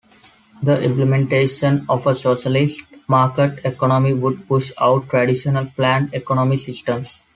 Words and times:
The 0.63 0.81
implementation 0.81 1.85
of 1.87 2.07
a 2.07 2.15
socialist 2.15 2.81
market 3.07 3.63
economy 3.63 4.13
would 4.15 4.47
push 4.47 4.71
out 4.81 5.07
traditional 5.09 5.67
planned 5.67 6.11
economy 6.15 6.57
systems. 6.57 7.19